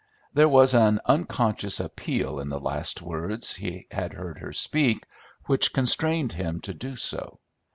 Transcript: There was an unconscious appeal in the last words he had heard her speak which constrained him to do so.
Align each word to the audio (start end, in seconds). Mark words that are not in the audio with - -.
There 0.33 0.49
was 0.49 0.73
an 0.73 0.99
unconscious 1.05 1.79
appeal 1.79 2.39
in 2.39 2.49
the 2.49 2.59
last 2.59 3.03
words 3.03 3.53
he 3.57 3.85
had 3.91 4.13
heard 4.13 4.39
her 4.39 4.51
speak 4.51 5.05
which 5.45 5.73
constrained 5.73 6.33
him 6.33 6.59
to 6.61 6.73
do 6.73 6.95
so. 6.95 7.39